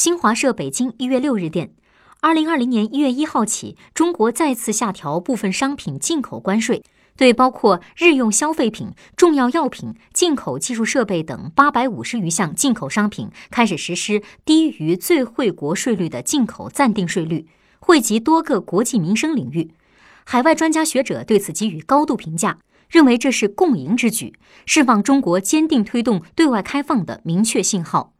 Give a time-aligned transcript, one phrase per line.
[0.00, 1.74] 新华社北京一月六日电
[2.22, 6.82] 二零二零年一月一号起中国再次下调部分商品进口关税
[7.18, 17.46] 对包括日用消费品重要药品进口技术设备等八百五十余项进口商品开始实施低于最惠国税率的进口暂定税率
[17.78, 19.72] 惠及多个国际民生领域。
[20.24, 22.56] 海外专家学者对此给予高度评价
[22.88, 24.32] 认为这是共赢之举
[24.64, 28.14] 释放中国坚定推动对外开放的明确信号。